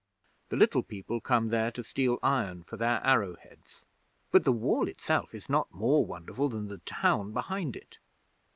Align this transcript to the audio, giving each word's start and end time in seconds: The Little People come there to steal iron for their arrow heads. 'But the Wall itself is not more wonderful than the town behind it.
The 0.49 0.55
Little 0.55 0.81
People 0.81 1.21
come 1.21 1.49
there 1.49 1.69
to 1.73 1.83
steal 1.83 2.17
iron 2.23 2.63
for 2.63 2.75
their 2.75 3.05
arrow 3.05 3.35
heads. 3.35 3.85
'But 4.31 4.45
the 4.45 4.51
Wall 4.51 4.87
itself 4.87 5.35
is 5.35 5.47
not 5.47 5.71
more 5.71 6.03
wonderful 6.03 6.49
than 6.49 6.69
the 6.69 6.79
town 6.79 7.33
behind 7.33 7.75
it. 7.75 7.99